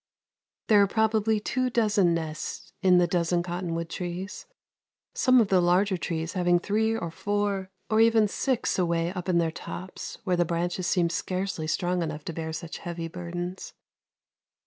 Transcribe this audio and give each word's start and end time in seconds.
There 0.67 0.81
are 0.81 0.87
probably 0.87 1.39
two 1.39 1.69
dozen 1.69 2.15
nests 2.15 2.73
in 2.81 2.97
the 2.97 3.05
dozen 3.05 3.43
cottonwood 3.43 3.87
trees, 3.87 4.47
some 5.13 5.39
of 5.39 5.49
the 5.49 5.61
larger 5.61 5.95
trees 5.95 6.33
having 6.33 6.57
three 6.57 6.97
or 6.97 7.11
four 7.11 7.69
or 7.87 8.01
even 8.01 8.27
six 8.27 8.79
away 8.79 9.13
up 9.13 9.29
in 9.29 9.37
their 9.37 9.51
tops 9.51 10.17
where 10.23 10.35
the 10.35 10.43
branches 10.43 10.87
seem 10.87 11.11
scarcely 11.11 11.67
strong 11.67 12.01
enough 12.01 12.25
to 12.25 12.33
bear 12.33 12.51
such 12.51 12.79
heavy 12.79 13.07
burdens. 13.07 13.73